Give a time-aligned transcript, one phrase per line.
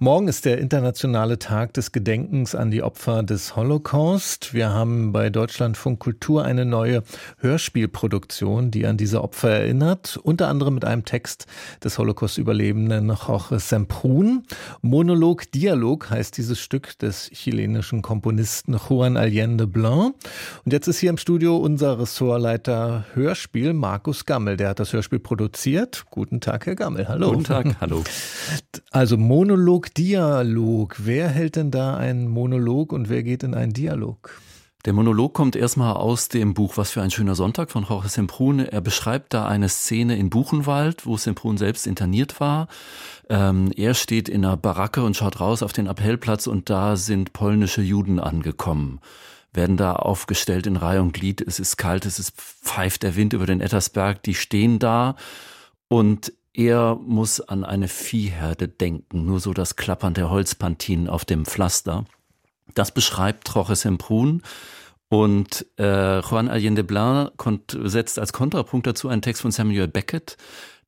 [0.00, 4.54] Morgen ist der internationale Tag des Gedenkens an die Opfer des Holocaust.
[4.54, 7.02] Wir haben bei Deutschlandfunk Kultur eine neue
[7.38, 11.46] Hörspielproduktion, die an diese Opfer erinnert, unter anderem mit einem Text
[11.82, 14.44] des Holocaust-Überlebenden Jorge Semprún.
[14.82, 20.14] Monolog Dialog heißt dieses Stück des chilenischen Komponisten Juan Allende Blanc.
[20.64, 24.56] Und jetzt ist hier im Studio unser Ressortleiter Hörspiel, Markus Gammel.
[24.56, 26.04] Der hat das Hörspiel produziert.
[26.08, 27.08] Guten Tag, Herr Gammel.
[27.08, 27.32] Hallo.
[27.32, 28.04] Guten Tag, hallo.
[28.90, 30.96] Also Monolog Dialog.
[30.98, 34.40] Wer hält denn da einen Monolog und wer geht in einen Dialog?
[34.84, 38.70] Der Monolog kommt erstmal aus dem Buch Was für ein schöner Sonntag von Jorge Semprune.
[38.70, 42.68] Er beschreibt da eine Szene in Buchenwald, wo Semprune selbst interniert war.
[43.28, 47.32] Ähm, er steht in einer Baracke und schaut raus auf den Appellplatz und da sind
[47.32, 49.00] polnische Juden angekommen
[49.54, 51.40] werden da aufgestellt in Reihe und Glied.
[51.40, 54.22] Es ist kalt, es ist pfeift der Wind über den Ettersberg.
[54.22, 55.16] Die stehen da
[55.88, 61.44] und er muss an eine Viehherde denken, nur so das Klappern der Holzpantinen auf dem
[61.44, 62.04] Pflaster.
[62.74, 64.42] Das beschreibt Troche Semprun.
[65.10, 67.32] Und äh, Juan Allende Blanc
[67.84, 70.36] setzt als Kontrapunkt dazu einen Text von Samuel Beckett,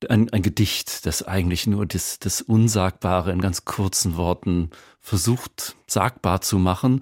[0.09, 4.69] ein, ein Gedicht, das eigentlich nur das, das Unsagbare in ganz kurzen Worten
[4.99, 7.01] versucht sagbar zu machen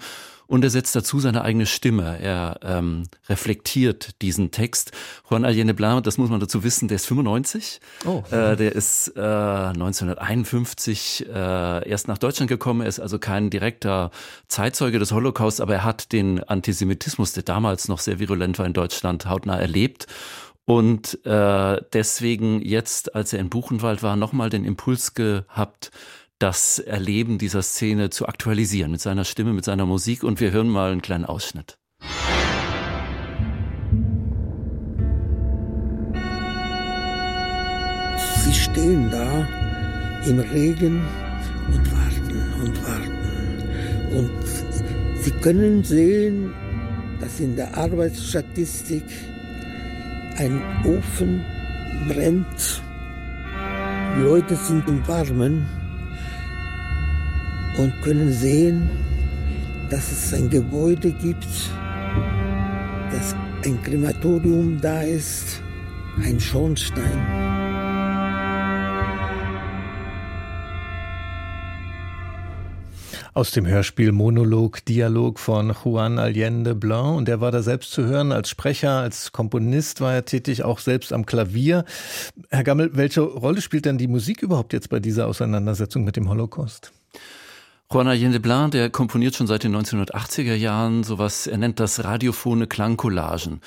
[0.50, 2.18] und er setzt dazu seine eigene Stimme.
[2.20, 4.92] Er ähm, reflektiert diesen Text.
[5.30, 7.80] Juan Allende Blanc, das muss man dazu wissen, der ist 95.
[8.04, 8.24] Oh.
[8.32, 12.82] Äh, der ist äh, 1951 äh, erst nach Deutschland gekommen.
[12.82, 14.10] Er ist also kein direkter
[14.48, 18.74] Zeitzeuge des Holocaust, aber er hat den Antisemitismus, der damals noch sehr virulent war in
[18.74, 20.08] Deutschland, hautnah erlebt
[20.70, 25.90] und äh, deswegen jetzt, als er in Buchenwald war, nochmal den Impuls gehabt,
[26.40, 30.24] das Erleben dieser Szene zu aktualisieren mit seiner Stimme, mit seiner Musik.
[30.24, 31.78] Und wir hören mal einen kleinen Ausschnitt.
[38.44, 39.48] Sie stehen da
[40.26, 41.02] im Regen
[41.68, 44.18] und warten und warten.
[44.18, 44.32] Und
[45.22, 46.54] Sie können sehen,
[47.20, 49.04] dass in der Arbeitsstatistik
[50.38, 51.44] ein Ofen
[52.08, 52.82] brennt.
[54.22, 55.79] Leute sind im Warmen
[57.78, 58.90] und können sehen,
[59.90, 61.48] dass es ein Gebäude gibt,
[63.12, 63.36] dass
[63.66, 65.62] ein Krematorium da ist,
[66.24, 67.50] ein Schornstein.
[73.34, 77.16] Aus dem Hörspiel Monolog, Dialog von Juan Allende Blanc.
[77.16, 80.80] Und der war da selbst zu hören als Sprecher, als Komponist war er tätig, auch
[80.80, 81.86] selbst am Klavier.
[82.50, 86.28] Herr Gammel, welche Rolle spielt denn die Musik überhaupt jetzt bei dieser Auseinandersetzung mit dem
[86.28, 86.92] Holocaust?
[87.92, 92.68] Juan Allende Blanc, der komponiert schon seit den 1980er Jahren sowas, er nennt das radiophone
[92.68, 93.62] Klangcollagen.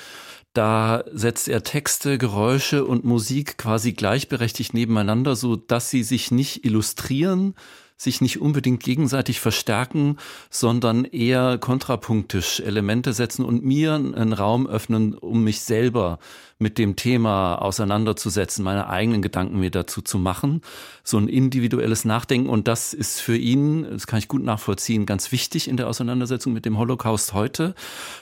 [0.53, 6.63] Da setzt er Texte, Geräusche und Musik quasi gleichberechtigt nebeneinander, so dass sie sich nicht
[6.63, 7.53] illustrieren,
[7.97, 10.15] sich nicht unbedingt gegenseitig verstärken,
[10.49, 16.17] sondern eher kontrapunktisch Elemente setzen und mir einen Raum öffnen, um mich selber
[16.63, 20.61] mit dem Thema auseinanderzusetzen, meine eigenen Gedanken mir dazu zu machen,
[21.03, 22.49] so ein individuelles Nachdenken.
[22.49, 26.53] Und das ist für ihn, das kann ich gut nachvollziehen, ganz wichtig in der Auseinandersetzung
[26.53, 27.75] mit dem Holocaust heute.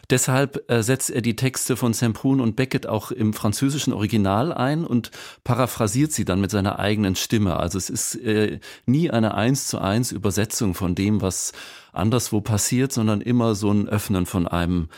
[0.10, 4.84] Deshalb äh, setzt er die Texte von Semprun und Beckett auch im französischen Original ein
[4.84, 5.12] und
[5.46, 7.58] paraphrasiert sie dann mit seiner eigenen Stimme.
[7.58, 11.54] Also es ist äh, nie eine eins zu eins Übersetzung von dem, was
[11.94, 14.90] anderswo passiert, sondern immer so ein Öffnen von einem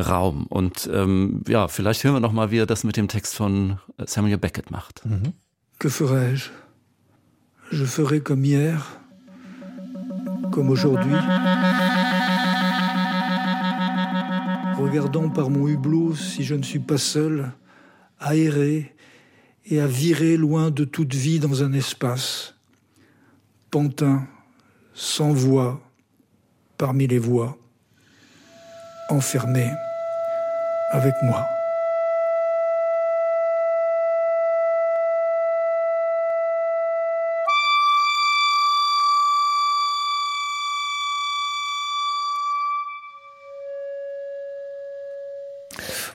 [0.00, 0.46] Raum.
[0.46, 3.78] Und ähm, ja, vielleicht hören wir noch mal, wie er das mit dem Text von
[4.04, 5.04] Samuel Beckett macht.
[5.04, 5.32] Mhm.
[5.78, 6.50] Que ferais-je?
[7.72, 8.84] Je ferai comme hier,
[10.50, 11.14] comme aujourd'hui.
[14.76, 17.52] Regardant par mon hublot si je ne suis pas seul,
[18.20, 18.92] errer
[19.64, 22.54] et à virer loin de toute vie dans un espace.
[23.70, 24.26] Pantin,
[24.92, 25.80] sans voix,
[26.76, 27.56] parmi les voix,
[29.10, 29.70] enfermé.
[30.90, 31.48] Avec moi.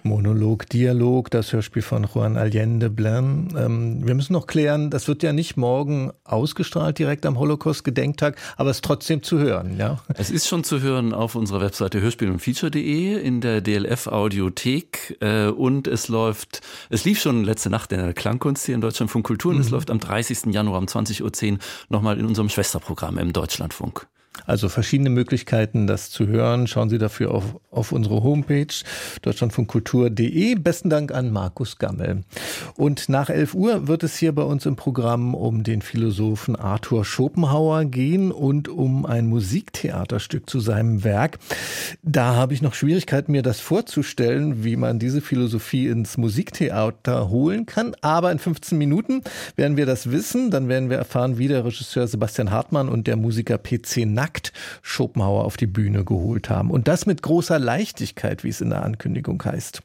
[0.06, 3.54] Monolog, Dialog, das Hörspiel von Juan Allende Blanc.
[3.58, 8.70] Ähm, wir müssen noch klären, das wird ja nicht morgen ausgestrahlt direkt am Holocaust-Gedenktag, aber
[8.70, 10.00] es ist trotzdem zu hören, ja?
[10.14, 15.18] Es ist schon zu hören auf unserer Webseite hörspiel und feature.de in der DLF Audiothek
[15.22, 19.12] äh, und es läuft, es lief schon letzte Nacht in der Klangkunst hier in Deutschland
[19.12, 19.64] von Kultur und mhm.
[19.64, 20.54] es läuft am 30.
[20.54, 21.60] Januar um 20.10 Uhr
[21.90, 24.08] nochmal in unserem Schwesterprogramm im Deutschlandfunk.
[24.46, 26.68] Also verschiedene Möglichkeiten, das zu hören.
[26.68, 28.68] Schauen Sie dafür auf, auf unsere Homepage
[29.22, 30.56] deutschlandfunkkultur.de.
[30.56, 32.24] Besten Dank an Markus Gammel.
[32.76, 37.06] Und nach 11 Uhr wird es hier bei uns im Programm um den Philosophen Arthur
[37.06, 41.40] Schopenhauer gehen und um ein Musiktheaterstück zu seinem Werk.
[42.04, 47.66] Da habe ich noch Schwierigkeiten, mir das vorzustellen, wie man diese Philosophie ins Musiktheater holen
[47.66, 47.96] kann.
[48.02, 49.22] Aber in 15 Minuten
[49.56, 50.52] werden wir das wissen.
[50.52, 54.54] Dann werden wir erfahren, wie der Regisseur Sebastian Hartmann und der Musiker PC Nack nackt
[54.82, 56.72] Schopenhauer auf die Bühne geholt haben.
[56.72, 59.84] Und das mit großer Leichtigkeit, wie es in der Ankündigung heißt.